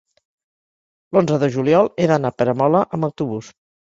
[1.17, 3.53] l'onze de juliol he d'anar a Peramola amb autobús.